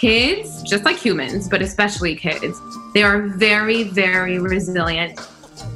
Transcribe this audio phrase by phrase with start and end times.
[0.00, 2.58] kids, just like humans, but especially kids,
[2.94, 5.20] they are very, very resilient.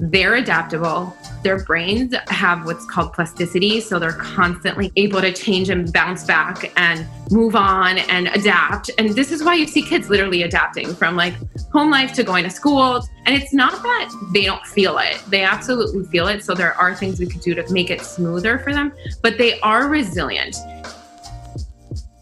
[0.00, 1.14] They're adaptable.
[1.42, 3.82] Their brains have what's called plasticity.
[3.82, 8.90] So they're constantly able to change and bounce back and move on and adapt.
[8.96, 11.34] And this is why you see kids literally adapting from like
[11.70, 13.06] home life to going to school.
[13.26, 16.42] And it's not that they don't feel it, they absolutely feel it.
[16.42, 19.60] So there are things we could do to make it smoother for them, but they
[19.60, 20.56] are resilient.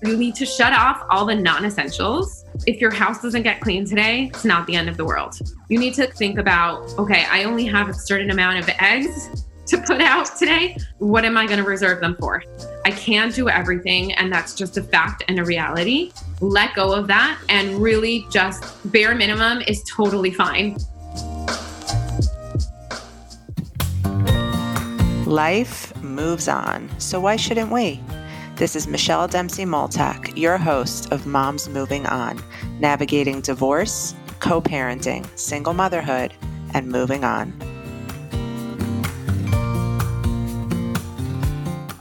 [0.05, 2.45] You need to shut off all the non essentials.
[2.67, 5.39] If your house doesn't get clean today, it's not the end of the world.
[5.69, 9.79] You need to think about okay, I only have a certain amount of eggs to
[9.79, 10.77] put out today.
[10.99, 12.43] What am I going to reserve them for?
[12.85, 16.11] I can't do everything, and that's just a fact and a reality.
[16.41, 20.77] Let go of that and really just bare minimum is totally fine.
[25.27, 28.01] Life moves on, so why shouldn't we?
[28.63, 32.41] This is Michelle Dempsey Multack, your host of Moms Moving On,
[32.79, 36.33] navigating divorce, co parenting, single motherhood,
[36.73, 37.53] and moving on.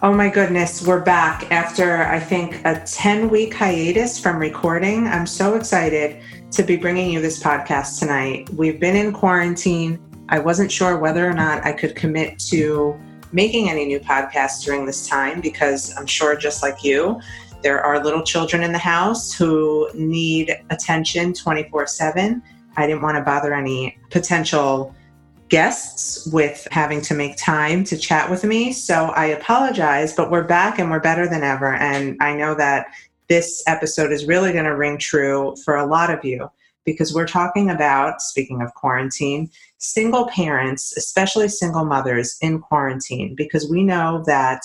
[0.03, 5.07] Oh my goodness, we're back after I think a 10 week hiatus from recording.
[5.07, 8.51] I'm so excited to be bringing you this podcast tonight.
[8.51, 9.99] We've been in quarantine.
[10.29, 13.01] I wasn't sure whether or not I could commit to
[13.31, 17.19] making any new podcasts during this time because I'm sure, just like you,
[17.61, 22.41] there are little children in the house who need attention 24 7.
[22.77, 24.95] I didn't want to bother any potential
[25.49, 28.71] guests with having to make time to chat with me.
[28.71, 31.75] So I apologize, but we're back and we're better than ever.
[31.75, 32.87] And I know that
[33.27, 36.49] this episode is really going to ring true for a lot of you
[36.85, 39.49] because we're talking about, speaking of quarantine,
[39.81, 44.61] single parents, especially single mothers in quarantine, because we know that,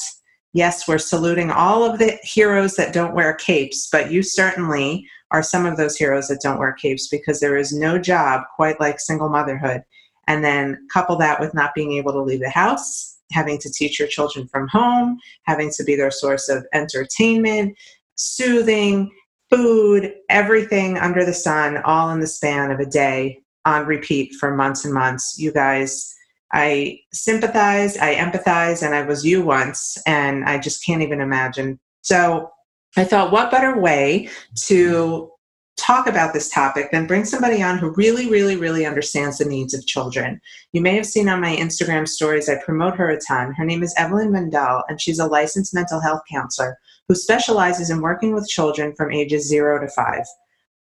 [0.53, 5.43] yes, we're saluting all of the heroes that don't wear capes, but you certainly are
[5.43, 9.01] some of those heroes that don't wear capes because there is no job quite like
[9.01, 9.83] single motherhood.
[10.29, 13.99] And then couple that with not being able to leave the house, having to teach
[13.99, 17.77] your children from home, having to be their source of entertainment,
[18.17, 19.11] soothing,
[19.49, 24.55] food, everything under the sun, all in the span of a day on repeat for
[24.55, 25.37] months and months.
[25.39, 26.15] You guys,
[26.53, 31.79] I sympathize, I empathize, and I was you once, and I just can't even imagine.
[32.01, 32.51] So
[32.97, 34.31] I thought, what better way
[34.67, 35.31] to
[35.77, 39.75] talk about this topic than bring somebody on who really, really, really understands the needs
[39.75, 40.41] of children.
[40.73, 43.53] You may have seen on my Instagram stories, I promote her a ton.
[43.53, 46.79] Her name is Evelyn Mendel, and she's a licensed mental health counselor
[47.09, 50.25] who specializes in working with children from ages zero to five.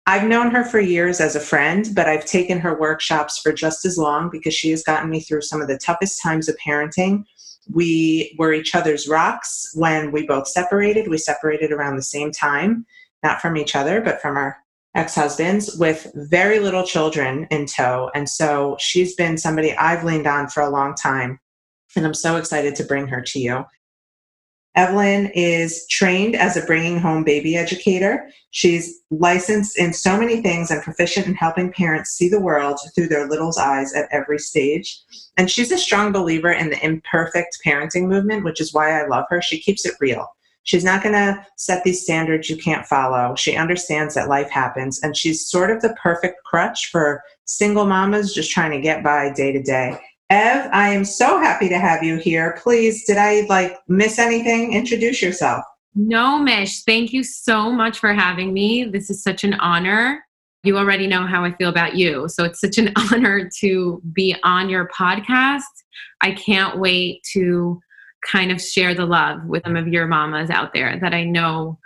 [0.08, 3.84] I've known her for years as a friend, but I've taken her workshops for just
[3.84, 7.24] as long because she has gotten me through some of the toughest times of parenting.
[7.72, 11.08] We were each other's rocks when we both separated.
[11.08, 12.86] We separated around the same time,
[13.24, 14.56] not from each other, but from our
[14.94, 18.10] ex husbands with very little children in tow.
[18.14, 21.40] And so she's been somebody I've leaned on for a long time.
[21.96, 23.64] And I'm so excited to bring her to you.
[24.76, 28.28] Evelyn is trained as a bringing home baby educator.
[28.50, 33.08] She's licensed in so many things and proficient in helping parents see the world through
[33.08, 35.00] their little's eyes at every stage.
[35.38, 39.24] And she's a strong believer in the imperfect parenting movement, which is why I love
[39.30, 39.40] her.
[39.40, 40.28] She keeps it real.
[40.64, 43.34] She's not going to set these standards you can't follow.
[43.36, 48.34] She understands that life happens, and she's sort of the perfect crutch for single mamas
[48.34, 49.96] just trying to get by day to day.
[50.30, 52.58] Ev, I am so happy to have you here.
[52.62, 54.72] Please, did I like miss anything?
[54.72, 55.62] Introduce yourself.
[55.94, 56.82] No, Mish.
[56.82, 58.84] Thank you so much for having me.
[58.84, 60.22] This is such an honor.
[60.62, 62.28] You already know how I feel about you.
[62.28, 65.62] So it's such an honor to be on your podcast.
[66.20, 67.80] I can't wait to
[68.28, 71.78] kind of share the love with some of your mamas out there that I know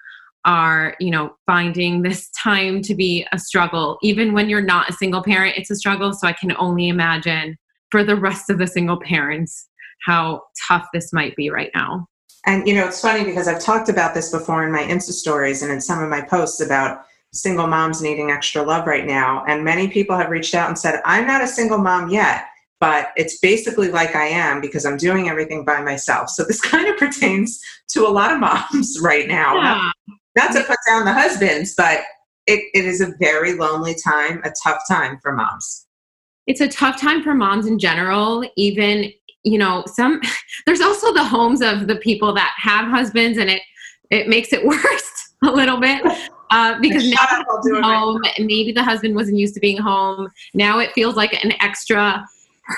[0.47, 3.99] are, you know, finding this time to be a struggle.
[4.03, 6.15] Even when you're not a single parent, it's a struggle.
[6.15, 7.59] So I can only imagine
[7.91, 9.69] for the rest of the single parents
[10.05, 12.07] how tough this might be right now.
[12.47, 15.63] And you know, it's funny because I've talked about this before in my Insta stories
[15.63, 19.45] and in some of my posts about single moms needing extra love right now.
[19.47, 22.47] And many people have reached out and said, I'm not a single mom yet,
[22.81, 26.31] but it's basically like I am because I'm doing everything by myself.
[26.31, 27.61] So this kind of pertains
[27.91, 29.57] to a lot of moms right now.
[29.57, 29.91] Yeah.
[30.37, 32.01] Not to put down the husbands, but
[32.47, 35.87] it, it is a very lonely time, a tough time for moms
[36.47, 40.21] it's a tough time for moms in general even you know some
[40.67, 43.63] there's also the homes of the people that have husbands and it
[44.11, 46.03] it makes it worse a little bit
[46.51, 47.27] uh, because now
[47.81, 50.29] home maybe the husband wasn't used to being home.
[50.53, 52.27] Now it feels like an extra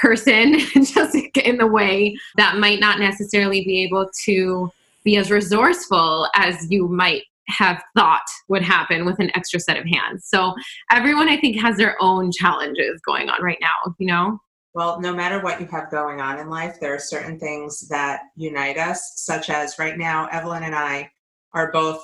[0.00, 4.70] person just in the way that might not necessarily be able to
[5.04, 9.84] be as resourceful as you might have thought would happen with an extra set of
[9.84, 10.26] hands.
[10.26, 10.54] So
[10.90, 14.38] everyone I think has their own challenges going on right now, you know?
[14.74, 18.22] Well, no matter what you have going on in life, there are certain things that
[18.36, 21.10] unite us, such as right now, Evelyn and I
[21.52, 22.02] are both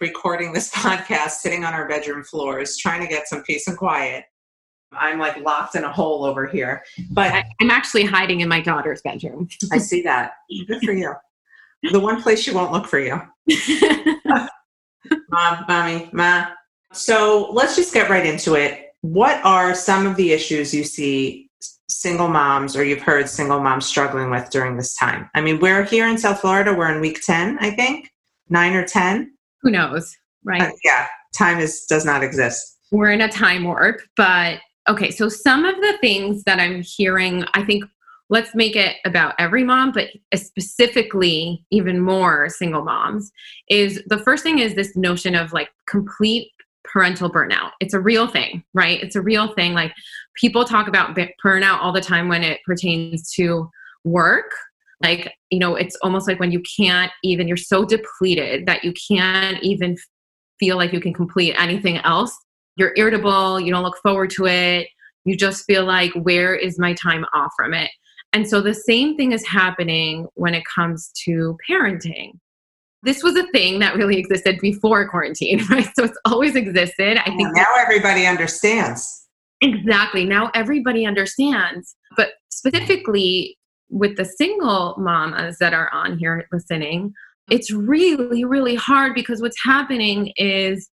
[0.00, 4.24] recording this podcast sitting on our bedroom floors, trying to get some peace and quiet.
[4.92, 6.84] I'm like locked in a hole over here.
[7.10, 9.48] But I, am actually hiding in my daughter's bedroom.
[9.72, 10.34] I see that.
[10.68, 11.12] Good for you.
[11.90, 13.20] The one place she won't look for you.
[15.30, 16.46] Mom, mommy, ma.
[16.92, 18.92] So let's just get right into it.
[19.02, 21.50] What are some of the issues you see
[21.88, 25.30] single moms or you've heard single moms struggling with during this time?
[25.34, 28.10] I mean, we're here in South Florida, we're in week 10, I think,
[28.48, 29.32] nine or 10.
[29.62, 30.62] Who knows, right?
[30.62, 31.06] Uh, yeah,
[31.36, 32.78] time is does not exist.
[32.90, 37.44] We're in a time warp, but okay, so some of the things that I'm hearing,
[37.54, 37.84] I think
[38.28, 43.30] let's make it about every mom, but specifically even more single moms,
[43.68, 46.50] is the first thing is this notion of like complete
[46.84, 47.70] parental burnout.
[47.80, 49.02] It's a real thing, right?
[49.02, 49.74] It's a real thing.
[49.74, 49.92] Like
[50.34, 53.70] people talk about burnout all the time when it pertains to
[54.04, 54.50] work.
[55.02, 58.92] Like, you know, it's almost like when you can't even, you're so depleted that you
[59.08, 59.96] can't even
[60.58, 62.36] feel like you can complete anything else.
[62.76, 64.88] You're irritable, you don't look forward to it.
[65.24, 67.90] You just feel like, where is my time off from it?
[68.32, 72.32] And so the same thing is happening when it comes to parenting.
[73.02, 75.88] This was a thing that really existed before quarantine, right?
[75.96, 77.18] So it's always existed.
[77.18, 79.26] I think now everybody understands.
[79.60, 80.24] Exactly.
[80.24, 81.96] Now everybody understands.
[82.16, 83.56] But specifically
[83.88, 87.14] with the single mamas that are on here listening,
[87.50, 90.90] it's really, really hard because what's happening is,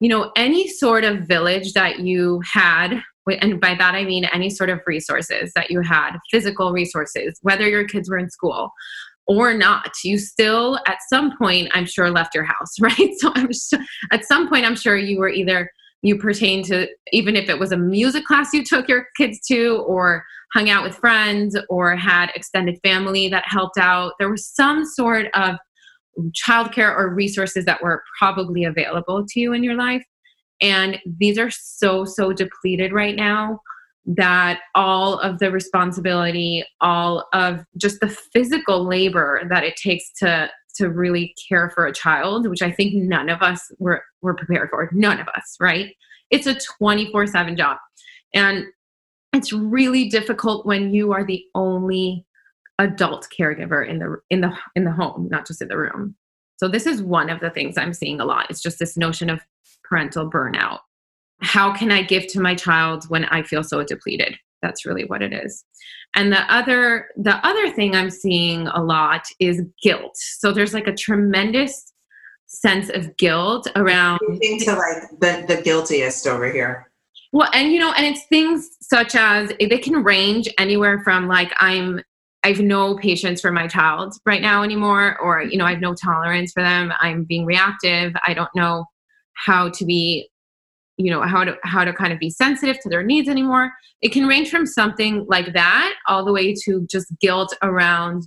[0.00, 4.50] you know, any sort of village that you had and by that I mean any
[4.50, 8.70] sort of resources that you had, physical resources, whether your kids were in school
[9.26, 13.12] or not, you still at some point, I'm sure, left your house, right?
[13.18, 13.50] So I'm
[14.12, 15.70] at some point, I'm sure you were either
[16.02, 19.82] you pertain to even if it was a music class you took your kids to
[19.86, 20.24] or
[20.54, 25.26] hung out with friends or had extended family that helped out there was some sort
[25.34, 25.56] of
[26.32, 30.04] childcare or resources that were probably available to you in your life
[30.60, 33.60] and these are so, so depleted right now
[34.06, 40.50] that all of the responsibility, all of just the physical labor that it takes to
[40.76, 44.68] to really care for a child, which I think none of us were, were prepared
[44.70, 44.90] for.
[44.92, 45.94] None of us, right?
[46.30, 47.78] It's a 24 7 job.
[48.34, 48.66] And
[49.32, 52.26] it's really difficult when you are the only
[52.78, 56.14] adult caregiver in the in the in the home, not just in the room.
[56.58, 58.46] So this is one of the things I'm seeing a lot.
[58.50, 59.40] It's just this notion of
[59.88, 60.78] parental burnout.
[61.40, 64.36] How can I give to my child when I feel so depleted?
[64.62, 65.64] That's really what it is.
[66.14, 70.16] And the other the other thing I'm seeing a lot is guilt.
[70.16, 71.92] So there's like a tremendous
[72.46, 76.90] sense of guilt around to like the, the guiltiest over here.
[77.32, 81.28] Well, and you know, and it's things such as eh, they can range anywhere from
[81.28, 82.00] like I'm
[82.44, 85.80] I have no patience for my child right now anymore, or you know, I have
[85.80, 86.92] no tolerance for them.
[87.00, 88.14] I'm being reactive.
[88.26, 88.86] I don't know
[89.36, 90.28] how to be
[90.98, 93.70] you know how to how to kind of be sensitive to their needs anymore.
[94.00, 98.26] It can range from something like that all the way to just guilt around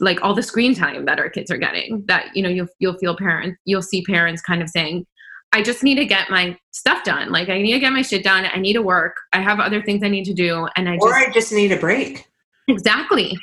[0.00, 2.96] like all the screen time that our kids are getting that you know you'll you'll
[2.98, 5.04] feel parents you'll see parents kind of saying
[5.52, 7.30] i just need to get my stuff done.
[7.30, 8.46] Like i need to get my shit done.
[8.52, 9.16] I need to work.
[9.32, 10.66] I have other things i need to do.
[10.76, 12.26] And i or just, i just need a break.
[12.66, 13.36] Exactly.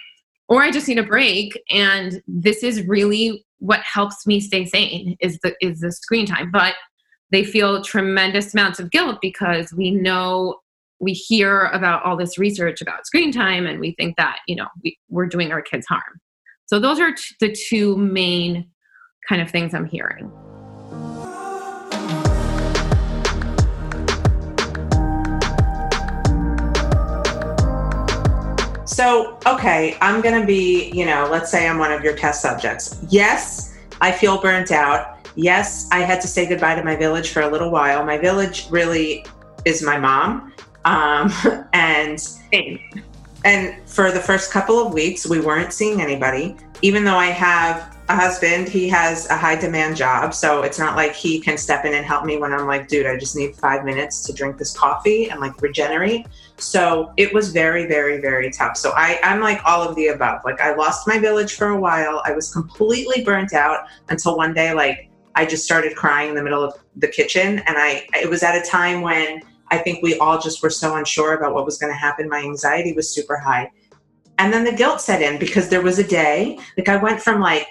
[0.49, 5.15] Or i just need a break and this is really what helps me stay sane
[5.21, 6.51] is the is the screen time.
[6.51, 6.73] But
[7.31, 10.59] they feel tremendous amounts of guilt because we know
[10.99, 14.67] we hear about all this research about screen time and we think that you know
[14.83, 16.19] we, we're doing our kids harm
[16.65, 18.69] so those are t- the two main
[19.27, 20.31] kind of things i'm hearing
[28.85, 32.99] So, okay, I'm to be, you know, let's say I'm one of your test subjects.
[33.09, 35.20] Yes, I feel burnt out.
[35.35, 38.03] Yes, I had to say goodbye to my village for a little while.
[38.05, 39.25] My village really
[39.65, 40.53] is my mom.
[40.85, 41.31] Um,
[41.73, 42.21] and
[43.43, 46.55] and for the first couple of weeks, we weren't seeing anybody.
[46.81, 50.33] Even though I have a husband, he has a high demand job.
[50.33, 53.05] So it's not like he can step in and help me when I'm like, dude,
[53.05, 56.27] I just need five minutes to drink this coffee and like regenerate.
[56.57, 58.77] So it was very, very, very tough.
[58.77, 60.41] So I, I'm like all of the above.
[60.43, 62.21] Like I lost my village for a while.
[62.25, 66.43] I was completely burnt out until one day, like I just started crying in the
[66.43, 67.59] middle of the kitchen.
[67.59, 70.95] And I, it was at a time when I think we all just were so
[70.95, 72.27] unsure about what was going to happen.
[72.29, 73.71] My anxiety was super high.
[74.37, 77.39] And then the guilt set in because there was a day, like I went from
[77.39, 77.67] like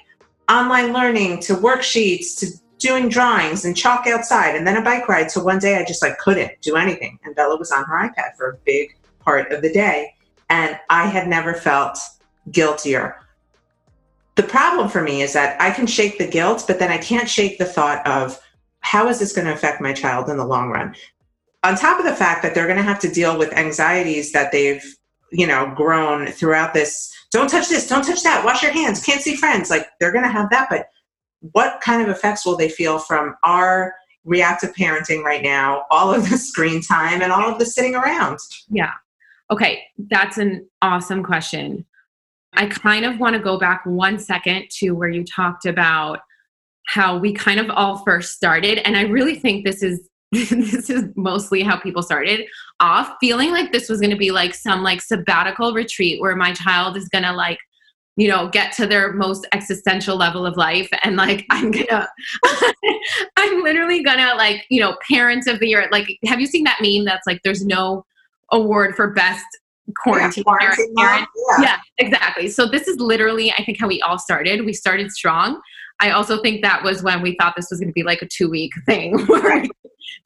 [0.49, 2.47] online learning to worksheets to
[2.79, 5.31] doing drawings and chalk outside and then a bike ride.
[5.31, 7.19] So one day I just like couldn't do anything.
[7.25, 10.15] And Bella was on her iPad for a big part of the day.
[10.49, 11.99] And I had never felt
[12.51, 13.21] guiltier.
[14.41, 17.29] The problem for me is that I can shake the guilt, but then I can't
[17.29, 18.41] shake the thought of
[18.79, 20.95] how is this going to affect my child in the long run?
[21.63, 24.51] On top of the fact that they're going to have to deal with anxieties that
[24.51, 24.83] they've,
[25.31, 29.21] you know, grown throughout this don't touch this, don't touch that, wash your hands, can't
[29.21, 29.69] see friends.
[29.69, 30.89] Like they're going to have that, but
[31.53, 33.95] what kind of effects will they feel from our
[34.25, 38.39] reactive parenting right now, all of the screen time and all of the sitting around?
[38.71, 38.93] Yeah.
[39.51, 41.85] Okay, that's an awesome question.
[42.55, 46.21] I kind of want to go back one second to where you talked about
[46.87, 51.05] how we kind of all first started and I really think this is this is
[51.17, 52.47] mostly how people started
[52.79, 56.53] off feeling like this was going to be like some like sabbatical retreat where my
[56.53, 57.59] child is going to like
[58.17, 62.09] you know get to their most existential level of life and like i'm gonna
[63.37, 66.79] i'm literally gonna like you know parents of the year like have you seen that
[66.83, 68.05] meme that's like there's no
[68.53, 69.47] award for best
[69.97, 71.27] quarantine, yeah, quarantine yeah.
[71.61, 75.61] yeah exactly so this is literally i think how we all started we started strong
[75.99, 78.27] i also think that was when we thought this was going to be like a
[78.27, 79.65] two week thing where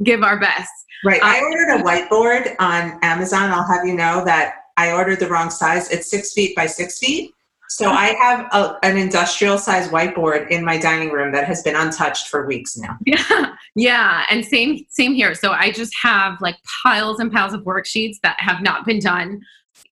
[0.03, 0.71] give our best.
[1.05, 1.21] Right.
[1.23, 3.51] Um, I ordered a whiteboard on Amazon.
[3.51, 5.91] I'll have you know that I ordered the wrong size.
[5.91, 7.33] It's six feet by six feet.
[7.77, 11.75] So I have a, an industrial size whiteboard in my dining room that has been
[11.75, 12.97] untouched for weeks now.
[13.05, 15.35] Yeah, yeah, and same same here.
[15.35, 19.41] So I just have like piles and piles of worksheets that have not been done.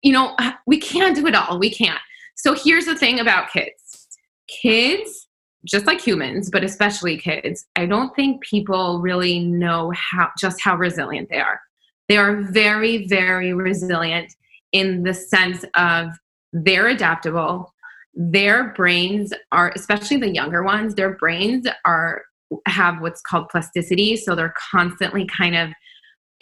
[0.02, 1.58] You know, uh, we can't do it all.
[1.58, 2.00] We can't.
[2.36, 4.18] So here's the thing about kids.
[4.46, 5.26] Kids
[5.64, 10.76] just like humans, but especially kids, I don't think people really know how just how
[10.76, 11.60] resilient they are.
[12.08, 14.32] They are very, very resilient
[14.72, 16.10] in the sense of
[16.52, 17.71] they're adaptable.
[18.14, 22.22] Their brains are, especially the younger ones, their brains are
[22.66, 24.16] have what's called plasticity.
[24.16, 25.70] So they're constantly kind of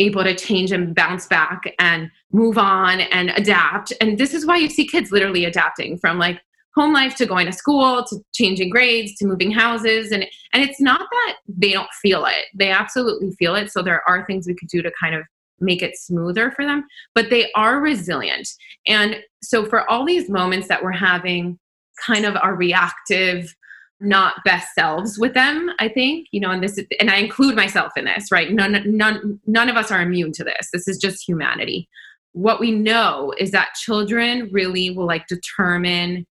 [0.01, 3.93] able to change and bounce back and move on and adapt.
[4.01, 6.41] And this is why you see kids literally adapting from like
[6.75, 10.81] home life to going to school to changing grades to moving houses and and it's
[10.81, 14.55] not that they don't feel it they absolutely feel it so there are things we
[14.55, 15.23] could do to kind of
[15.61, 18.49] make it smoother for them but they are resilient.
[18.87, 21.59] And so for all these moments that we're having
[22.05, 23.55] kind of our reactive
[24.03, 27.55] not best selves with them i think you know and this is, and i include
[27.55, 28.53] myself in this right?
[28.53, 30.69] None none none of us are immune to this.
[30.73, 31.89] This is just humanity.
[32.33, 36.27] What we know is that children really will like determine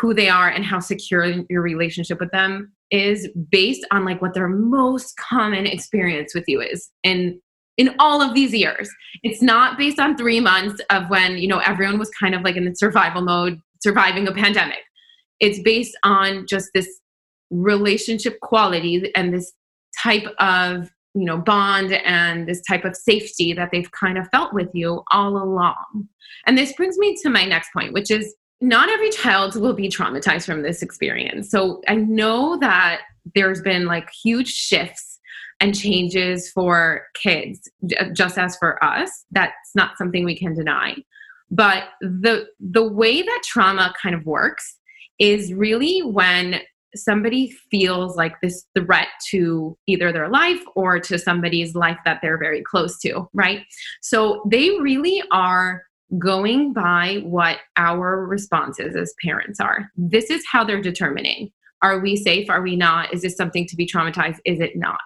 [0.00, 4.34] who they are and how secure your relationship with them is based on like what
[4.34, 6.90] their most common experience with you is.
[7.02, 7.40] In
[7.80, 8.90] in all of these years.
[9.22, 12.56] It's not based on three months of when you know everyone was kind of like
[12.56, 14.80] in the survival mode surviving a pandemic.
[15.40, 17.00] It's based on just this
[17.48, 19.50] relationship quality and this
[20.02, 24.52] type of you know bond and this type of safety that they've kind of felt
[24.52, 26.06] with you all along.
[26.46, 29.88] And this brings me to my next point which is not every child will be
[29.88, 31.50] traumatized from this experience.
[31.50, 33.00] So I know that
[33.34, 35.09] there's been like huge shifts
[35.60, 37.70] and changes for kids
[38.12, 39.24] just as for us.
[39.30, 40.96] That's not something we can deny.
[41.50, 44.76] But the the way that trauma kind of works
[45.18, 46.60] is really when
[46.94, 52.38] somebody feels like this threat to either their life or to somebody's life that they're
[52.38, 53.62] very close to, right?
[54.00, 55.84] So they really are
[56.18, 59.88] going by what our responses as parents are.
[59.96, 61.52] This is how they're determining
[61.82, 62.50] are we safe?
[62.50, 63.12] Are we not?
[63.14, 64.38] Is this something to be traumatized?
[64.44, 65.00] Is it not?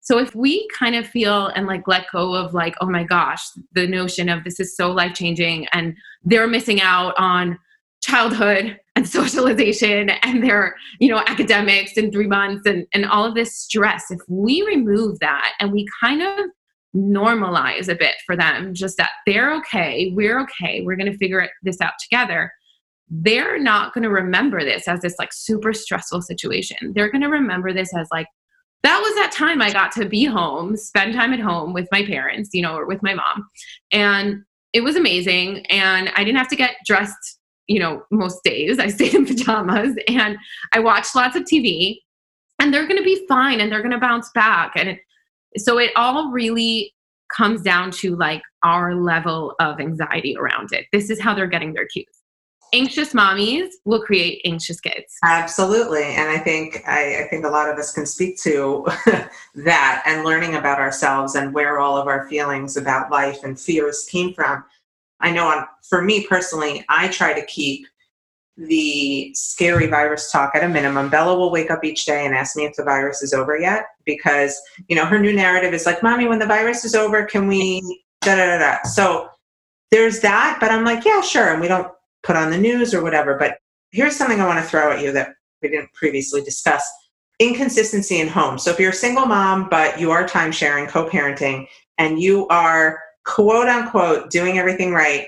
[0.00, 3.42] So if we kind of feel and like let go of like, oh my gosh,
[3.72, 7.58] the notion of this is so life changing and they're missing out on
[8.02, 13.34] childhood and socialization and their you know academics in three months and, and all of
[13.34, 16.46] this stress if we remove that and we kind of
[16.94, 21.80] normalize a bit for them just that they're okay we're okay we're to figure this
[21.80, 22.52] out together
[23.10, 26.92] they're not going to remember this as this like super stressful situation.
[26.94, 28.26] They're going to remember this as like
[28.82, 32.04] that was that time i got to be home spend time at home with my
[32.04, 33.48] parents you know or with my mom
[33.92, 34.42] and
[34.72, 38.88] it was amazing and i didn't have to get dressed you know most days i
[38.88, 40.36] stayed in pajamas and
[40.72, 41.96] i watched lots of tv
[42.60, 44.98] and they're going to be fine and they're going to bounce back and
[45.56, 46.92] so it all really
[47.34, 50.86] comes down to like our level of anxiety around it.
[50.92, 52.06] This is how they're getting their cues.
[52.72, 55.16] Anxious mommies will create anxious kids.
[55.22, 58.86] Absolutely, and I think I, I think a lot of us can speak to
[59.54, 64.06] that and learning about ourselves and where all of our feelings about life and fears
[64.10, 64.64] came from.
[65.20, 67.86] I know, on, for me personally, I try to keep
[68.58, 71.08] the scary virus talk at a minimum.
[71.08, 73.86] Bella will wake up each day and ask me if the virus is over yet
[74.04, 77.46] because, you know, her new narrative is like, Mommy, when the virus is over, can
[77.46, 78.82] we da da da da.
[78.82, 79.28] So
[79.90, 81.52] there's that, but I'm like, yeah, sure.
[81.52, 81.90] And we don't
[82.28, 83.38] put on the news or whatever.
[83.38, 83.56] But
[83.90, 85.30] here's something I want to throw at you that
[85.62, 86.86] we didn't previously discuss
[87.38, 88.58] inconsistency in home.
[88.58, 91.66] So if you're a single mom, but you are time sharing, co parenting,
[91.96, 95.26] and you are quote unquote doing everything right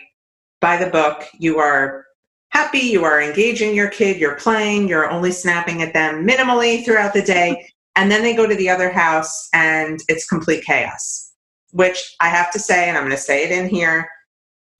[0.60, 2.04] by the book, you are
[2.50, 7.14] happy, you are engaging your kid, you're playing, you're only snapping at them minimally throughout
[7.14, 7.66] the day.
[7.96, 11.32] And then they go to the other house and it's complete chaos,
[11.70, 14.06] which I have to say, and I'm going to say it in here.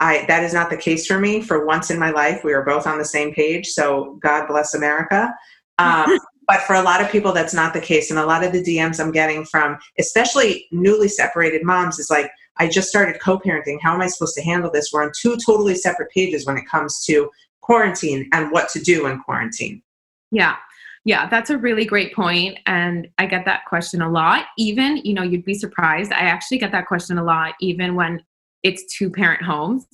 [0.00, 1.42] I, that is not the case for me.
[1.42, 3.68] For once in my life, we are both on the same page.
[3.68, 5.32] So God bless America.
[5.78, 8.10] Um, but for a lot of people, that's not the case.
[8.10, 12.30] And a lot of the DMs I'm getting from, especially newly separated moms, is like,
[12.56, 13.78] I just started co parenting.
[13.80, 14.90] How am I supposed to handle this?
[14.92, 17.30] We're on two totally separate pages when it comes to
[17.60, 19.82] quarantine and what to do in quarantine.
[20.30, 20.56] Yeah.
[21.04, 24.46] Yeah, that's a really great point and I get that question a lot.
[24.58, 26.12] Even, you know, you'd be surprised.
[26.12, 28.22] I actually get that question a lot even when
[28.62, 29.86] it's two parent homes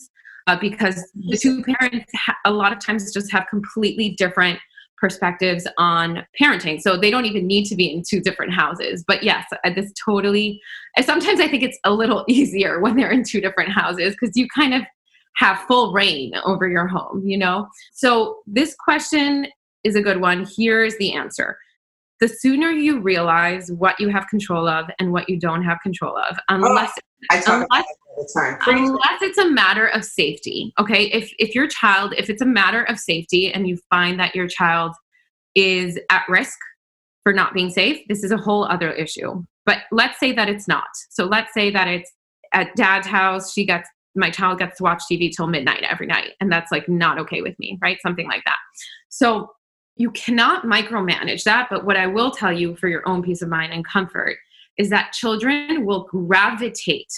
[0.47, 4.59] uh, because the two parents ha- a lot of times just have completely different
[4.99, 6.81] perspectives on parenting.
[6.81, 9.05] So they don't even need to be in two different houses.
[9.07, 10.61] But yes, uh, this totally,
[11.03, 14.47] sometimes I think it's a little easier when they're in two different houses because you
[14.55, 14.83] kind of
[15.37, 17.69] have full reign over your home, you know?
[17.93, 19.47] So this question
[19.85, 20.47] is a good one.
[20.57, 21.59] Here's the answer.
[22.21, 26.17] The sooner you realize what you have control of and what you don't have control
[26.17, 26.93] of, unless
[27.49, 27.87] oh, unless,
[28.67, 30.73] unless it's a matter of safety.
[30.79, 34.35] Okay, if if your child, if it's a matter of safety and you find that
[34.35, 34.93] your child
[35.55, 36.59] is at risk
[37.23, 39.43] for not being safe, this is a whole other issue.
[39.65, 40.87] But let's say that it's not.
[41.11, 42.11] So let's say that it's
[42.53, 46.33] at dad's house, she gets my child gets to watch TV till midnight every night.
[46.41, 47.99] And that's like not okay with me, right?
[48.01, 48.57] Something like that.
[49.11, 49.51] So
[49.97, 51.69] you cannot micromanage that.
[51.71, 54.37] But what I will tell you for your own peace of mind and comfort
[54.79, 57.13] is that children will gravitate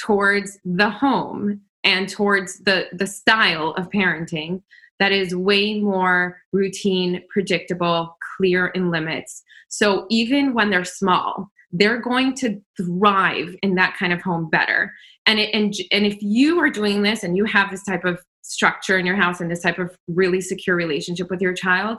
[0.00, 4.62] towards the home and towards the, the style of parenting
[4.98, 9.42] that is way more routine, predictable, clear in limits.
[9.68, 14.92] So even when they're small, they're going to thrive in that kind of home better
[15.26, 18.20] and it, and and if you are doing this and you have this type of
[18.42, 21.98] structure in your house and this type of really secure relationship with your child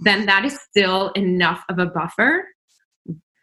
[0.00, 2.44] then that is still enough of a buffer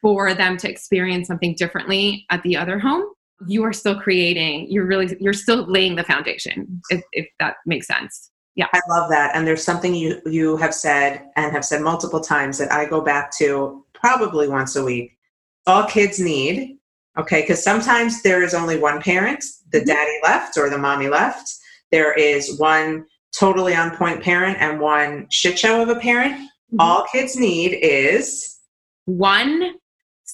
[0.01, 3.03] for them to experience something differently at the other home
[3.47, 7.87] you are still creating you're really you're still laying the foundation if, if that makes
[7.87, 11.81] sense yeah i love that and there's something you you have said and have said
[11.81, 15.17] multiple times that i go back to probably once a week
[15.65, 16.77] all kids need
[17.17, 19.87] Okay, because sometimes there is only one parent, the mm-hmm.
[19.87, 21.53] daddy left or the mommy left.
[21.91, 23.05] There is one
[23.37, 26.33] totally on point parent and one shit show of a parent.
[26.33, 26.77] Mm-hmm.
[26.79, 28.59] All kids need is
[29.05, 29.73] one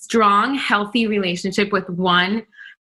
[0.08, 2.46] strong, healthy relationship with one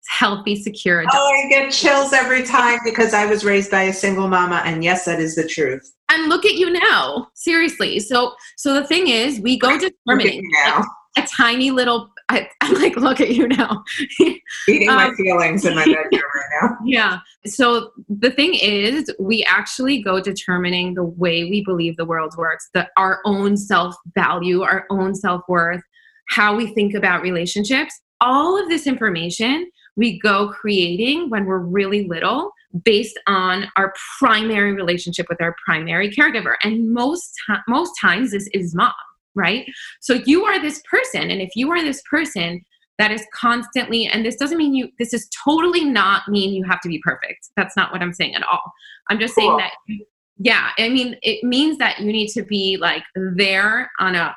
[0.07, 1.13] healthy, secure adult.
[1.15, 4.83] Oh, I get chills every time because I was raised by a single mama, and
[4.83, 5.93] yes, that is the truth.
[6.09, 7.99] And look at you now, seriously.
[7.99, 10.83] So, so the thing is, we go determining a,
[11.17, 13.83] a tiny little I, am like, look at you now.
[14.67, 16.77] Eating um, my feelings in my bedroom right now.
[16.85, 17.19] Yeah.
[17.45, 22.69] So the thing is, we actually go determining the way we believe the world works,
[22.75, 25.81] the, our own self value, our own self worth,
[26.29, 27.93] how we think about relationships.
[28.21, 32.51] All of this information we go creating when we're really little
[32.85, 36.55] based on our primary relationship with our primary caregiver.
[36.63, 37.33] And most,
[37.67, 38.93] most times this is mom
[39.35, 39.65] right?
[40.01, 41.29] So you are this person.
[41.29, 42.61] And if you are this person
[42.97, 46.81] that is constantly, and this doesn't mean you, this is totally not mean you have
[46.81, 47.49] to be perfect.
[47.55, 48.61] That's not what I'm saying at all.
[49.09, 49.45] I'm just cool.
[49.45, 50.05] saying that,
[50.37, 54.35] yeah, I mean, it means that you need to be like there on a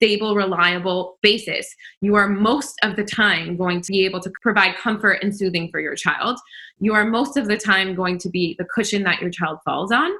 [0.00, 1.68] stable, reliable basis.
[2.00, 5.68] You are most of the time going to be able to provide comfort and soothing
[5.70, 6.38] for your child.
[6.78, 9.92] You are most of the time going to be the cushion that your child falls
[9.92, 10.10] on.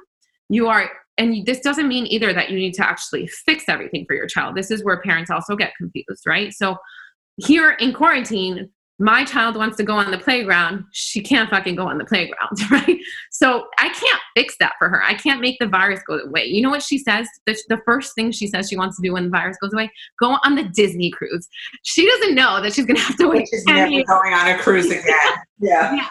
[0.49, 4.15] You are and this doesn't mean either that you need to actually fix everything for
[4.15, 4.55] your child.
[4.55, 6.53] This is where parents also get confused, right?
[6.53, 6.77] So
[7.37, 10.85] here in quarantine, my child wants to go on the playground.
[10.91, 12.99] She can't fucking go on the playground, right?
[13.31, 15.03] So I can't fix that for her.
[15.03, 16.45] I can't make the virus go away.
[16.45, 17.27] You know what she says?
[17.47, 19.89] The, the first thing she says she wants to do when the virus goes away?
[20.19, 21.47] Go on the Disney cruise.
[21.83, 23.47] She doesn't know that she's going to have to wait.
[23.51, 25.03] She's never going on a cruise again.
[25.59, 25.95] yeah.
[25.95, 26.07] yeah.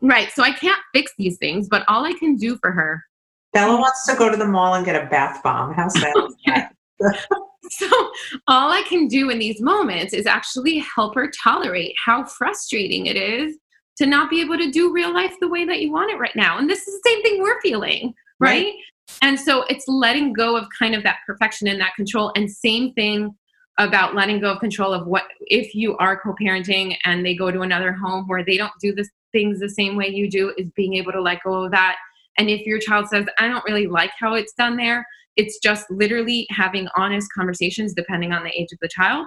[0.00, 0.32] Right.
[0.32, 3.04] So I can't fix these things, but all I can do for her
[3.52, 5.74] Bella wants to go to the mall and get a bath bomb.
[5.74, 6.72] How's that?
[7.70, 7.88] so
[8.48, 13.16] all I can do in these moments is actually help her tolerate how frustrating it
[13.16, 13.56] is
[13.98, 16.34] to not be able to do real life the way that you want it right
[16.34, 16.58] now.
[16.58, 18.64] And this is the same thing we're feeling, right?
[18.64, 18.74] right.
[19.20, 22.32] And so it's letting go of kind of that perfection and that control.
[22.34, 23.36] And same thing
[23.78, 27.62] about letting go of control of what if you are co-parenting and they go to
[27.62, 30.94] another home where they don't do the things the same way you do is being
[30.94, 31.96] able to let go of that
[32.36, 35.90] and if your child says i don't really like how it's done there it's just
[35.90, 39.26] literally having honest conversations depending on the age of the child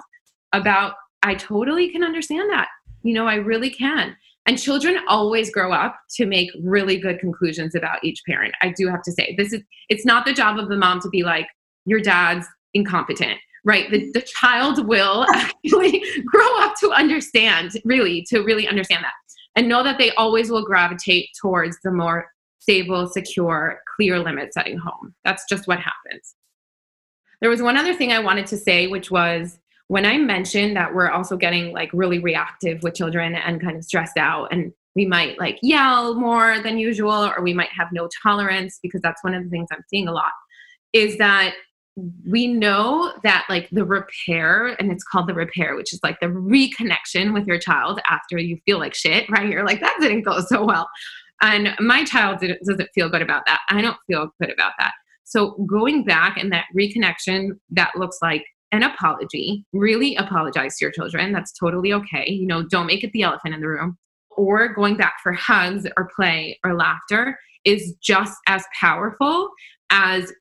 [0.53, 2.67] about i totally can understand that.
[3.03, 4.15] You know i really can.
[4.47, 8.87] And children always grow up to make really good conclusions about each parent i do
[8.87, 9.35] have to say.
[9.37, 11.47] This is it's not the job of the mom to be like
[11.85, 13.89] your dad's incompetent right?
[13.89, 19.13] The, the child will actually grow up to understand really to really understand that
[19.55, 22.27] and know that they always will gravitate towards the more
[22.65, 25.13] stable secure clear limit setting home.
[25.23, 26.33] That's just what happens.
[27.41, 30.95] There was one other thing i wanted to say which was when i mentioned that
[30.95, 35.05] we're also getting like really reactive with children and kind of stressed out and we
[35.05, 39.35] might like yell more than usual or we might have no tolerance because that's one
[39.35, 40.31] of the things i'm seeing a lot
[40.93, 41.53] is that
[42.27, 46.27] we know that like the repair and it's called the repair which is like the
[46.27, 49.49] reconnection with your child after you feel like shit right?
[49.49, 50.89] You're like that didn't go so well
[51.41, 53.59] and my child doesn't feel good about that.
[53.69, 54.93] I don't feel good about that.
[55.23, 60.91] So going back and that reconnection that looks like an apology really apologize to your
[60.91, 61.31] children.
[61.31, 62.29] That's totally okay.
[62.29, 63.97] You know don't make it the elephant in the room.
[64.37, 69.49] Or going back for hugs or play or laughter is just as powerful
[69.89, 70.31] as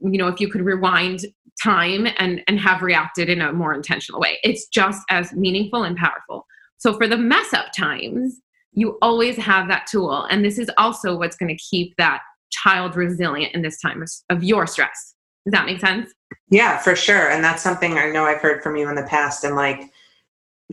[0.00, 1.20] you know if you could rewind
[1.62, 4.38] time and and have reacted in a more intentional way.
[4.42, 6.46] It's just as meaningful and powerful.
[6.78, 8.40] So for the mess up times
[8.74, 12.96] you always have that tool and this is also what's going to keep that child
[12.96, 16.12] resilient in this time of, your stress does that make sense
[16.50, 19.44] yeah for sure and that's something i know i've heard from you in the past
[19.44, 19.90] and like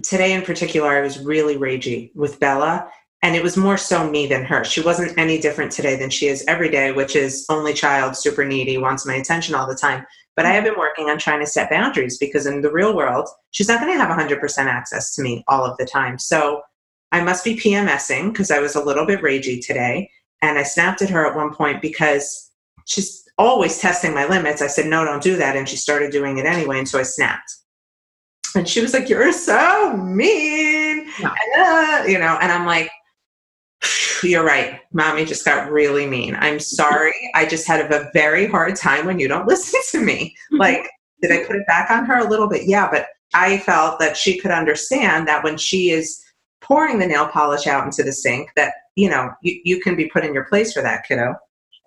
[0.04, 2.90] today in particular i was really ragey with bella
[3.24, 4.64] and it was more so me than her.
[4.64, 8.44] She wasn't any different today than she is every day, which is only child, super
[8.44, 10.06] needy, wants my attention all the time.
[10.36, 13.30] But I have been working on trying to set boundaries because in the real world,
[13.52, 16.18] she's not going to have 100% access to me all of the time.
[16.18, 16.62] So
[17.12, 20.10] I must be PMSing because I was a little bit ragey today.
[20.42, 22.52] And I snapped at her at one point because
[22.86, 24.62] she's always testing my limits.
[24.62, 25.56] I said, no, don't do that.
[25.56, 26.80] And she started doing it anyway.
[26.80, 27.52] And so I snapped.
[28.56, 31.08] And she was like, you're so mean.
[31.20, 31.34] Yeah.
[31.56, 32.90] And, uh, you know, and I'm like,
[34.24, 34.82] you're right.
[34.92, 36.36] Mommy just got really mean.
[36.40, 37.14] I'm sorry.
[37.36, 40.36] I just had a very hard time when you don't listen to me.
[40.52, 40.58] Mm-hmm.
[40.58, 40.90] Like,
[41.22, 42.68] did I put it back on her a little bit?
[42.68, 46.22] Yeah, but I felt that she could understand that when she is
[46.72, 50.08] pouring the nail polish out into the sink, that, you know, you, you can be
[50.08, 51.36] put in your place for that, kiddo.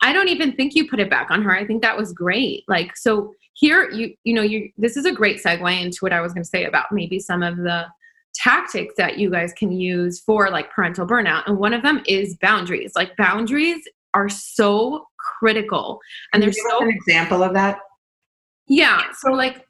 [0.02, 1.56] I don't even think you put it back on her.
[1.56, 2.64] I think that was great.
[2.68, 6.20] Like, so here, you, you know, you, this is a great segue into what I
[6.20, 7.86] was going to say about maybe some of the
[8.34, 12.36] tactics that you guys can use for like parental burnout and one of them is
[12.38, 13.80] boundaries like boundaries
[14.12, 16.00] are so critical
[16.32, 17.78] and there's so an example of that
[18.66, 19.63] yeah so like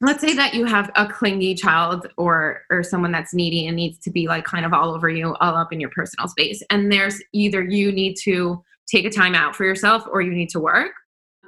[0.00, 3.98] let's say that you have a clingy child or or someone that's needy and needs
[3.98, 6.90] to be like kind of all over you all up in your personal space and
[6.90, 10.60] there's either you need to take a time out for yourself or you need to
[10.60, 10.92] work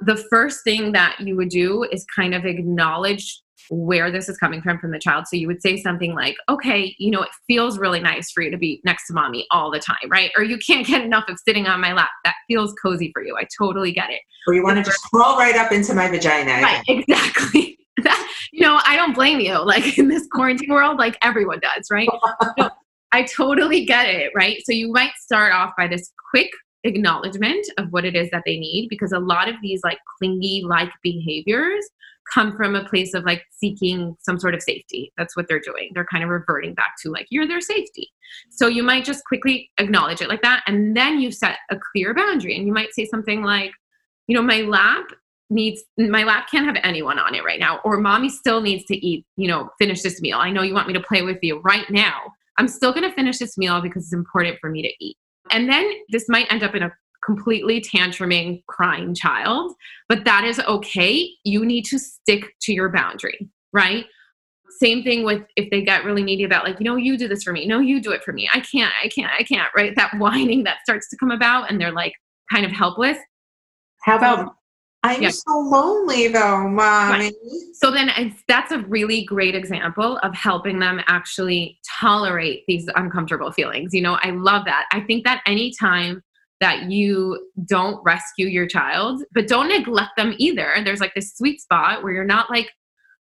[0.01, 4.61] the first thing that you would do is kind of acknowledge where this is coming
[4.61, 5.27] from from the child.
[5.27, 8.51] So you would say something like, okay, you know, it feels really nice for you
[8.51, 10.31] to be next to mommy all the time, right?
[10.37, 12.09] Or you can't get enough of sitting on my lap.
[12.23, 13.37] That feels cozy for you.
[13.37, 14.21] I totally get it.
[14.47, 16.61] Or you want to just crawl right up into my vagina.
[16.61, 17.77] Right, exactly.
[18.01, 19.63] That, you know, I don't blame you.
[19.63, 22.09] Like in this quarantine world, like everyone does, right?
[22.57, 22.69] so
[23.11, 24.57] I totally get it, right?
[24.65, 26.49] So you might start off by this quick
[26.83, 30.63] acknowledgement of what it is that they need because a lot of these like clingy
[30.65, 31.85] like behaviors
[32.33, 35.11] come from a place of like seeking some sort of safety.
[35.17, 35.91] That's what they're doing.
[35.93, 38.11] They're kind of reverting back to like, you're their safety.
[38.49, 40.63] So you might just quickly acknowledge it like that.
[40.65, 42.55] And then you set a clear boundary.
[42.55, 43.71] And you might say something like,
[44.27, 45.05] you know, my lap
[45.49, 47.79] needs, my lap can't have anyone on it right now.
[47.83, 50.37] Or mommy still needs to eat, you know, finish this meal.
[50.37, 52.21] I know you want me to play with you right now.
[52.57, 55.17] I'm still going to finish this meal because it's important for me to eat.
[55.51, 56.91] And then this might end up in a
[57.25, 59.73] completely tantruming, crying child,
[60.09, 61.29] but that is okay.
[61.43, 64.05] You need to stick to your boundary, right?
[64.79, 67.43] Same thing with if they get really needy about, like, you know, you do this
[67.43, 67.65] for me.
[67.65, 68.49] No, you do it for me.
[68.53, 69.95] I can't, I can't, I can't, right?
[69.95, 72.13] That whining that starts to come about and they're like
[72.51, 73.17] kind of helpless.
[74.03, 74.51] How about um,
[75.03, 75.29] I'm yeah.
[75.29, 77.25] so lonely though, mommy.
[77.25, 77.33] Right.
[77.73, 78.09] So then
[78.47, 83.93] that's a really great example of helping them actually tolerate these uncomfortable feelings.
[83.93, 84.85] You know, I love that.
[84.93, 86.23] I think that anytime
[86.61, 90.73] that you don't rescue your child, but don't neglect them either.
[90.85, 92.71] There's like this sweet spot where you're not like,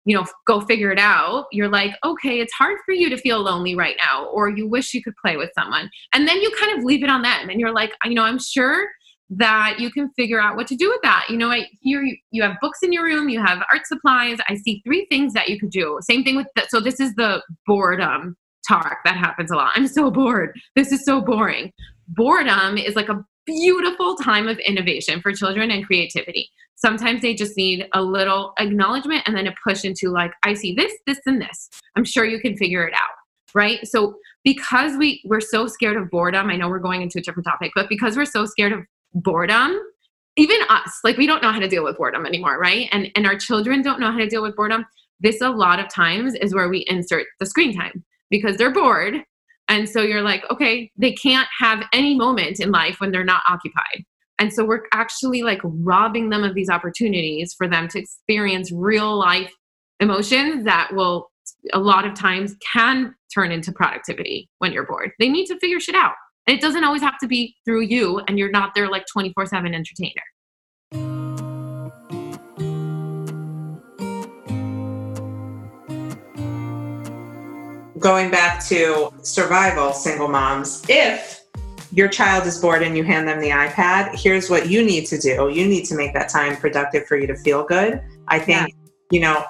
[0.04, 1.46] you know, go figure it out.
[1.50, 4.92] You're like, okay, it's hard for you to feel lonely right now, or you wish
[4.92, 5.88] you could play with someone.
[6.12, 8.38] And then you kind of leave it on them and you're like, you know, I'm
[8.38, 8.86] sure
[9.30, 11.26] that you can figure out what to do with that.
[11.28, 14.38] You know, I here you, you have books in your room, you have art supplies.
[14.48, 15.98] I see three things that you could do.
[16.02, 18.36] Same thing with the, so this is the boredom
[18.68, 19.72] talk that happens a lot.
[19.74, 20.58] I'm so bored.
[20.74, 21.72] This is so boring.
[22.08, 26.50] Boredom is like a beautiful time of innovation for children and creativity.
[26.74, 30.74] Sometimes they just need a little acknowledgement and then a push into like, I see
[30.74, 31.68] this, this, and this.
[31.96, 33.14] I'm sure you can figure it out.
[33.54, 33.80] Right.
[33.86, 34.14] So
[34.44, 37.72] because we we're so scared of boredom, I know we're going into a different topic,
[37.74, 38.80] but because we're so scared of
[39.14, 39.78] boredom,
[40.36, 42.88] even us, like we don't know how to deal with boredom anymore, right?
[42.92, 44.86] And and our children don't know how to deal with boredom.
[45.20, 49.16] This a lot of times is where we insert the screen time because they're bored.
[49.68, 53.42] And so you're like, okay, they can't have any moment in life when they're not
[53.48, 54.04] occupied.
[54.38, 59.16] And so we're actually like robbing them of these opportunities for them to experience real
[59.16, 59.52] life
[60.00, 61.30] emotions that will
[61.72, 65.10] a lot of times can turn into productivity when you're bored.
[65.18, 66.14] They need to figure shit out.
[66.50, 69.46] And it doesn't always have to be through you and you're not their like 24
[69.46, 70.20] 7 entertainer.
[78.00, 81.44] Going back to survival, single moms, if
[81.92, 85.18] your child is bored and you hand them the iPad, here's what you need to
[85.18, 85.52] do.
[85.54, 88.02] You need to make that time productive for you to feel good.
[88.26, 88.88] I think, yeah.
[89.12, 89.44] you know,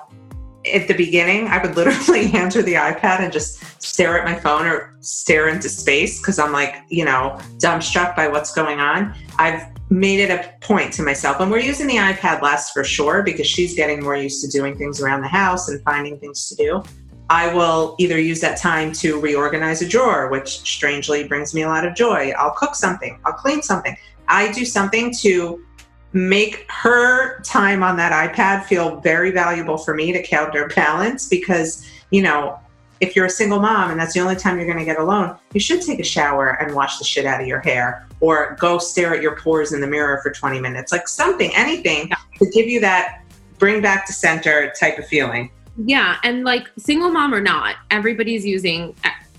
[0.66, 4.38] at the beginning, I would literally hand her the iPad and just stare at my
[4.38, 9.14] phone or stare into space because I'm like, you know, dumbstruck by what's going on.
[9.38, 13.23] I've made it a point to myself, and we're using the iPad less for sure
[13.23, 16.55] because she's getting more used to doing things around the house and finding things to
[16.55, 16.83] do.
[17.29, 21.68] I will either use that time to reorganize a drawer, which strangely brings me a
[21.68, 22.33] lot of joy.
[22.37, 23.96] I'll cook something, I'll clean something.
[24.29, 25.64] I do something to
[26.12, 32.23] make her time on that iPad feel very valuable for me to counterbalance because, you
[32.23, 32.59] know,
[33.01, 35.37] if you're a single mom and that's the only time you're going to get alone,
[35.55, 38.79] you should take a shower and wash the shit out of your hair or go
[38.79, 40.92] stare at your pores in the mirror for 20 minutes.
[40.92, 43.23] Like something, anything to give you that
[43.59, 45.51] bring back to center type of feeling.
[45.85, 46.18] Yeah.
[46.25, 48.94] And like single mom or not, everybody's using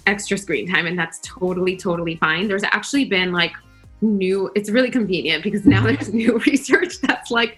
[0.08, 2.48] extra screen time and that's totally, totally fine.
[2.48, 3.54] There's actually been like
[4.02, 5.96] new it's really convenient because now mm-hmm.
[5.96, 7.58] there's new research that's like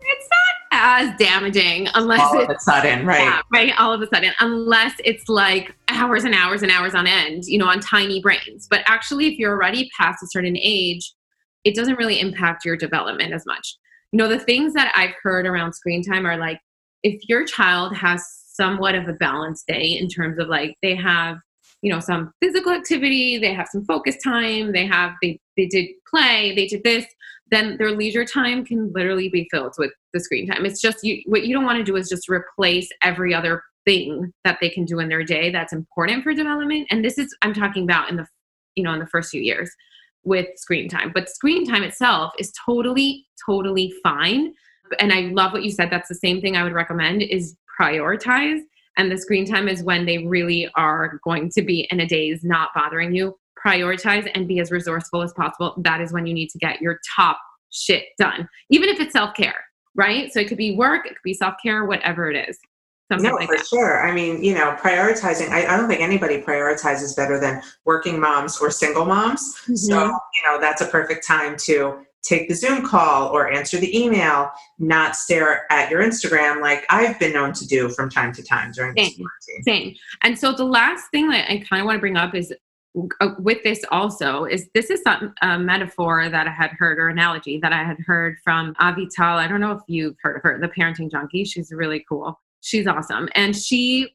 [0.00, 0.40] it's not
[0.72, 3.20] as damaging unless all of a sudden right.
[3.20, 7.06] Yeah, right all of a sudden unless it's like hours and hours and hours on
[7.06, 8.66] end you know on tiny brains.
[8.68, 11.12] But actually if you're already past a certain age
[11.62, 13.76] it doesn't really impact your development as much.
[14.12, 16.60] You know the things that i've heard around screen time are like
[17.02, 21.38] if your child has somewhat of a balanced day in terms of like they have
[21.84, 25.86] you know some physical activity they have some focus time they have they they did
[26.10, 27.04] play they did this
[27.50, 30.64] then their leisure time can literally be filled with the screen time.
[30.64, 34.32] It's just you what you don't want to do is just replace every other thing
[34.44, 37.52] that they can do in their day that's important for development and this is i'm
[37.52, 38.26] talking about in the
[38.76, 39.70] you know in the first few years
[40.24, 41.12] with screen time.
[41.12, 44.54] But screen time itself is totally totally fine
[44.98, 48.60] and i love what you said that's the same thing i would recommend is prioritize
[48.96, 52.44] and the screen time is when they really are going to be in a daze
[52.44, 56.48] not bothering you prioritize and be as resourceful as possible that is when you need
[56.48, 57.38] to get your top
[57.70, 61.34] shit done even if it's self-care right so it could be work it could be
[61.34, 62.58] self-care whatever it is
[63.12, 63.66] Something no, like for that.
[63.66, 64.02] sure.
[64.02, 68.58] I mean, you know, prioritizing, I, I, don't think anybody prioritizes better than working moms
[68.58, 69.42] or single moms.
[69.64, 69.74] Mm-hmm.
[69.74, 73.96] So, you know, that's a perfect time to take the Zoom call or answer the
[73.96, 78.42] email, not stare at your Instagram like I've been known to do from time to
[78.42, 79.94] time during same, this Same.
[80.22, 82.52] And so the last thing that I kind of want to bring up is
[83.20, 87.08] uh, with this also is this is some, a metaphor that I had heard or
[87.08, 89.36] analogy that I had heard from Avital.
[89.36, 91.44] I don't know if you've heard of her, the parenting junkie.
[91.44, 92.40] She's really cool.
[92.60, 93.28] She's awesome.
[93.34, 94.14] And she,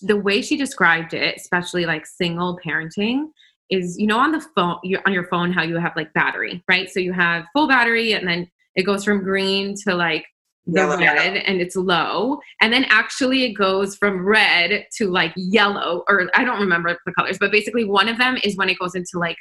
[0.00, 3.26] the way she described it, especially like single parenting,
[3.70, 6.62] is you know on the phone you on your phone how you have like battery
[6.68, 10.24] right so you have full battery and then it goes from green to like
[10.66, 10.96] the yellow.
[10.96, 16.30] red and it's low and then actually it goes from red to like yellow or
[16.34, 19.18] i don't remember the colors but basically one of them is when it goes into
[19.18, 19.36] like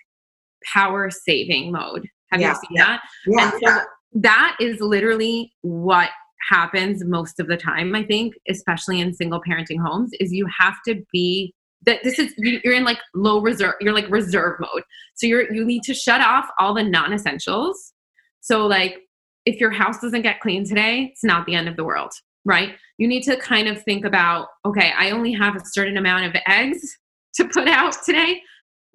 [0.74, 2.86] power saving mode have yeah, you seen yeah.
[2.86, 3.84] that yeah, and so yeah.
[4.14, 6.10] that is literally what
[6.50, 10.76] happens most of the time i think especially in single parenting homes is you have
[10.86, 11.54] to be
[11.86, 14.84] that this is you're in like low reserve you're like reserve mode.
[15.16, 17.94] So you're you need to shut off all the non-essentials.
[18.42, 18.98] So like
[19.46, 22.12] if your house doesn't get clean today it's not the end of the world
[22.46, 22.76] right?
[22.98, 26.42] You need to kind of think about okay i only have a certain amount of
[26.48, 26.98] eggs
[27.36, 28.42] to put out today.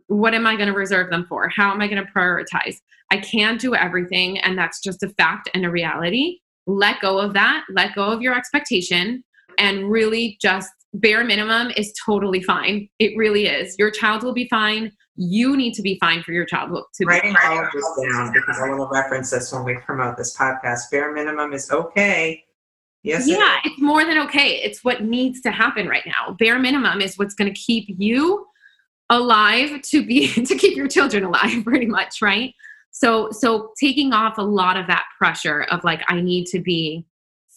[0.06, 1.48] What am i going to reserve them for?
[1.48, 2.76] How am i going to prioritize?
[3.10, 6.38] I can't do everything and that's just a fact and a reality.
[6.66, 7.64] Let go of that.
[7.70, 9.24] Let go of your expectation
[9.58, 10.70] and really just
[11.00, 12.88] bare minimum is totally fine.
[12.98, 13.76] It really is.
[13.78, 14.92] Your child will be fine.
[15.16, 18.32] You need to be fine for your child to writing be all of this down
[18.32, 20.90] because I want to reference this when we promote this podcast.
[20.90, 22.44] Bare minimum is okay.
[23.02, 23.28] Yes.
[23.28, 24.56] Yeah, it it's more than okay.
[24.62, 26.36] It's what needs to happen right now.
[26.38, 28.46] Bare minimum is what's going to keep you
[29.10, 32.54] alive to be to keep your children alive pretty much, right?
[32.90, 37.04] So so taking off a lot of that pressure of like I need to be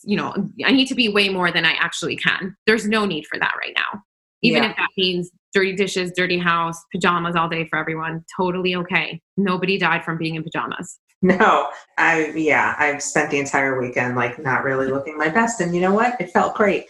[0.04, 0.34] you know,
[0.66, 2.56] I need to be way more than I actually can.
[2.66, 4.02] There's no need for that right now.
[4.42, 4.72] Even yeah.
[4.72, 9.22] if that means dirty dishes, dirty house, pajamas all day for everyone, totally okay.
[9.38, 11.00] Nobody died from being in pajamas.
[11.22, 15.62] No, I, yeah, I've spent the entire weekend like not really looking my best.
[15.62, 16.20] And you know what?
[16.20, 16.86] It felt great.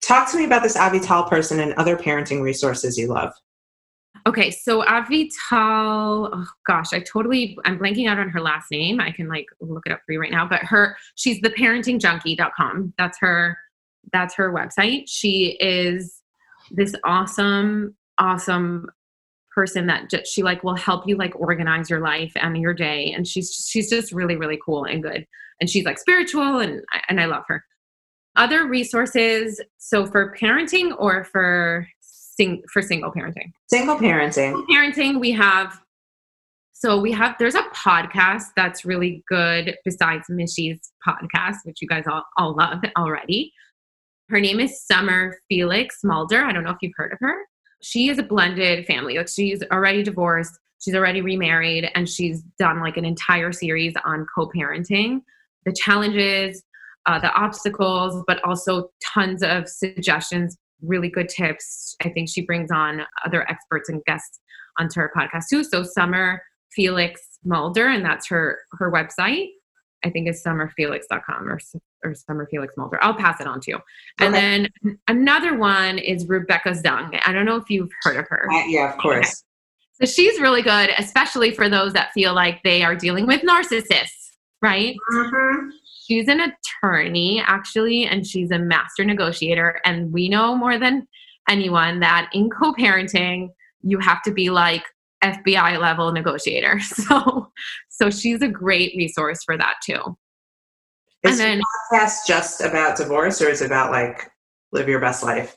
[0.00, 3.32] Talk to me about this Avital person and other parenting resources you love.
[4.26, 9.00] Okay, so Avital, oh gosh, I totally, I'm blanking out on her last name.
[9.00, 12.94] I can like look it up for you right now, but her, she's the parentingjunkie.com.
[12.98, 13.56] That's her,
[14.12, 15.04] that's her website.
[15.06, 16.22] She is
[16.72, 18.88] this awesome, awesome
[19.54, 23.12] person that just, she like will help you like organize your life and your day.
[23.16, 25.24] And she's, she's just really, really cool and good.
[25.60, 27.64] And she's like spiritual and, and I love her.
[28.34, 29.60] Other resources.
[29.78, 31.86] So for parenting or for
[32.36, 33.52] sing for single parenting.
[33.68, 34.32] Single parenting.
[34.32, 35.80] Single parenting, we have
[36.78, 42.04] so we have there's a podcast that's really good besides Mishy's podcast, which you guys
[42.06, 43.50] all, all love already.
[44.28, 46.44] Her name is Summer Felix Mulder.
[46.44, 47.34] I don't know if you've heard of her.
[47.82, 49.16] She is a blended family.
[49.16, 54.26] Like she's already divorced, she's already remarried, and she's done like an entire series on
[54.34, 55.22] co-parenting,
[55.64, 56.62] the challenges,
[57.06, 61.96] uh, the obstacles, but also tons of suggestions really good tips.
[62.02, 64.40] I think she brings on other experts and guests
[64.78, 65.64] onto her podcast too.
[65.64, 69.48] So Summer Felix Mulder, and that's her her website.
[70.04, 71.58] I think it's summerfelix.com or
[72.04, 72.98] or Summer Felix Mulder.
[73.02, 73.78] I'll pass it on to you.
[74.20, 74.68] And then
[75.08, 77.18] another one is Rebecca Zung.
[77.26, 78.48] I don't know if you've heard of her.
[78.52, 79.26] Uh, yeah, of course.
[80.00, 80.06] Okay.
[80.06, 84.32] So she's really good, especially for those that feel like they are dealing with narcissists,
[84.60, 84.94] right?
[85.10, 85.68] Mm-hmm
[86.06, 91.06] she's an attorney actually and she's a master negotiator and we know more than
[91.48, 93.48] anyone that in co-parenting
[93.82, 94.84] you have to be like
[95.24, 96.80] FBI level negotiator.
[97.08, 97.52] So
[97.88, 100.16] so she's a great resource for that too.
[101.22, 101.60] Is and then
[101.92, 104.30] podcast just about divorce or is it about like
[104.72, 105.56] live your best life?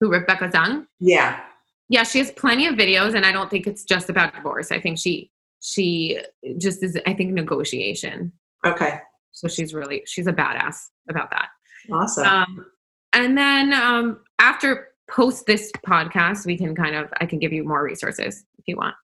[0.00, 0.86] Who Rebecca Zung?
[1.00, 1.40] Yeah.
[1.88, 4.70] Yeah, she has plenty of videos and I don't think it's just about divorce.
[4.70, 6.20] I think she she
[6.58, 8.32] just is I think negotiation.
[8.64, 9.00] Okay.
[9.36, 10.76] So she's really she's a badass
[11.10, 11.48] about that.
[11.92, 12.26] Awesome.
[12.26, 12.66] Um,
[13.12, 17.62] and then um, after post this podcast, we can kind of I can give you
[17.62, 18.94] more resources if you want.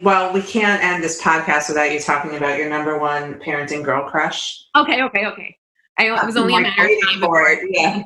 [0.00, 4.08] Well, we can't end this podcast without you talking about your number one parenting girl
[4.08, 4.64] crush.
[4.76, 5.56] Okay, okay, okay.
[5.98, 7.58] I, it was only a matter of time before it.
[7.72, 8.04] Yeah.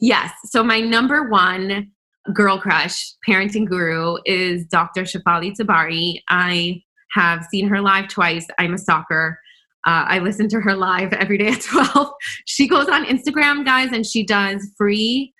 [0.00, 0.32] Yes.
[0.44, 1.90] So my number one
[2.32, 5.02] girl crush parenting guru is Dr.
[5.02, 6.22] Shefali Tsabary.
[6.28, 8.46] I have seen her live twice.
[8.58, 9.40] I'm a stalker.
[9.86, 11.60] Uh, I listen to her live every day at
[11.94, 12.10] 12.
[12.46, 15.32] She goes on Instagram, guys, and she does free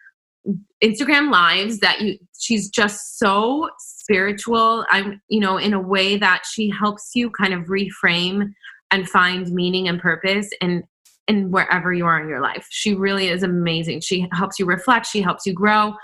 [0.83, 4.85] Instagram lives that you she's just so spiritual.
[4.91, 8.53] I'm, you know, in a way that she helps you kind of reframe
[8.91, 10.85] and find meaning and purpose and
[11.29, 12.67] in wherever you are in your life.
[12.71, 14.01] She really is amazing.
[14.01, 15.95] She helps you reflect, she helps you grow,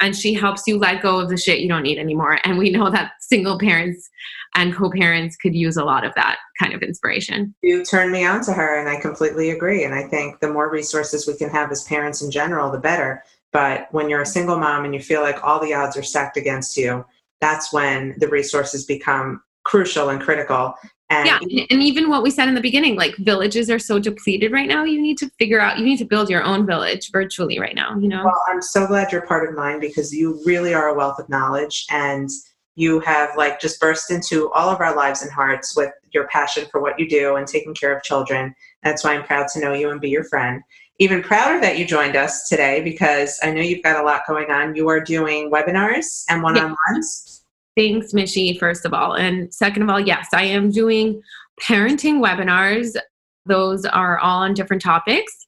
[0.00, 2.38] and she helps you let go of the shit you don't need anymore.
[2.44, 4.08] And we know that single parents
[4.54, 7.54] and co-parents could use a lot of that kind of inspiration.
[7.62, 9.84] You turned me on to her and I completely agree.
[9.84, 13.22] And I think the more resources we can have as parents in general, the better.
[13.52, 16.36] But when you're a single mom and you feel like all the odds are stacked
[16.36, 17.04] against you,
[17.40, 20.74] that's when the resources become crucial and critical
[21.12, 24.50] and yeah, and even what we said in the beginning, like villages are so depleted
[24.50, 24.84] right now.
[24.84, 27.98] You need to figure out, you need to build your own village virtually right now,
[27.98, 28.24] you know?
[28.24, 31.28] Well, I'm so glad you're part of mine because you really are a wealth of
[31.28, 32.30] knowledge and
[32.76, 36.66] you have like just burst into all of our lives and hearts with your passion
[36.70, 38.54] for what you do and taking care of children.
[38.82, 40.62] That's why I'm proud to know you and be your friend.
[40.98, 44.50] Even prouder that you joined us today because I know you've got a lot going
[44.50, 44.74] on.
[44.74, 47.24] You are doing webinars and one on ones.
[47.26, 47.31] Yeah
[47.76, 49.14] Thanks, Mishy, first of all.
[49.14, 51.22] And second of all, yes, I am doing
[51.62, 52.96] parenting webinars.
[53.46, 55.46] Those are all on different topics,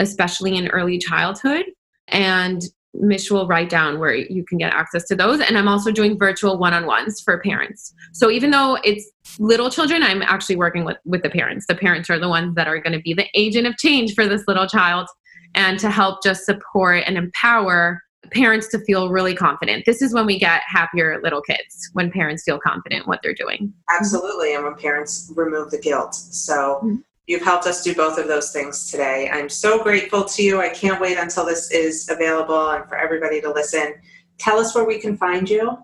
[0.00, 1.66] especially in early childhood.
[2.08, 2.62] And
[2.94, 5.40] Mish will write down where you can get access to those.
[5.40, 7.92] And I'm also doing virtual one on ones for parents.
[8.12, 11.66] So even though it's little children, I'm actually working with, with the parents.
[11.66, 14.26] The parents are the ones that are going to be the agent of change for
[14.26, 15.08] this little child
[15.54, 19.84] and to help just support and empower parents to feel really confident.
[19.86, 23.72] This is when we get happier little kids, when parents feel confident what they're doing.
[23.90, 24.54] Absolutely.
[24.54, 26.14] And when parents remove the guilt.
[26.14, 26.96] So, mm-hmm.
[27.28, 29.28] You've helped us do both of those things today.
[29.32, 30.60] I'm so grateful to you.
[30.60, 33.94] I can't wait until this is available and for everybody to listen.
[34.38, 35.76] Tell us where we can find you.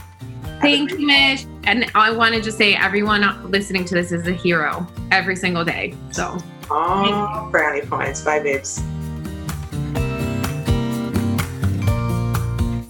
[0.60, 1.46] Thank you, Mish.
[1.64, 5.64] And I want to just say, everyone listening to this is a hero every single
[5.64, 5.94] day.
[6.10, 6.36] So,
[6.70, 8.22] oh, brownie points.
[8.22, 8.82] Bye, babes.